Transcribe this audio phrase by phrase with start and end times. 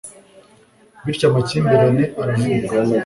[1.05, 2.73] bityo amakimbirane aravuka